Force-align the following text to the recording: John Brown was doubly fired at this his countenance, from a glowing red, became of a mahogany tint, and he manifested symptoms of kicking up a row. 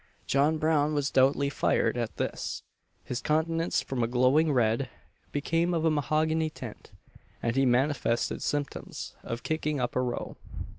John 0.25 0.57
Brown 0.57 0.95
was 0.95 1.11
doubly 1.11 1.51
fired 1.51 1.95
at 1.95 2.17
this 2.17 2.63
his 3.03 3.21
countenance, 3.21 3.81
from 3.83 4.01
a 4.01 4.07
glowing 4.07 4.51
red, 4.51 4.89
became 5.31 5.75
of 5.75 5.85
a 5.85 5.91
mahogany 5.91 6.49
tint, 6.49 6.89
and 7.43 7.55
he 7.55 7.67
manifested 7.67 8.41
symptoms 8.41 9.13
of 9.21 9.43
kicking 9.43 9.79
up 9.79 9.95
a 9.95 10.01
row. 10.01 10.37